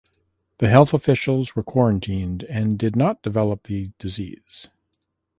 [0.57, 4.71] The health officials were quarantined and did not develop the disease.